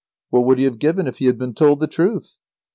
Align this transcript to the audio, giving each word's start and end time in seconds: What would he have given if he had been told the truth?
What 0.31 0.45
would 0.47 0.57
he 0.57 0.63
have 0.63 0.79
given 0.79 1.05
if 1.05 1.19
he 1.19 1.25
had 1.27 1.37
been 1.37 1.53
told 1.53 1.79
the 1.79 1.85
truth? 1.85 2.33